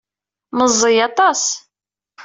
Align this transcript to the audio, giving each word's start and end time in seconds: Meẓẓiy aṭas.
Meẓẓiy 0.57 0.99
aṭas. 1.07 1.41